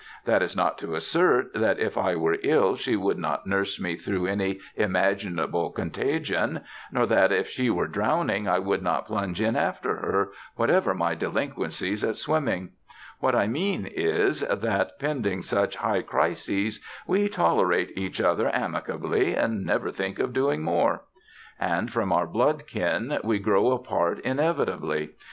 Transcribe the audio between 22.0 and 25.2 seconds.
our blood kin we grow apart inevitably.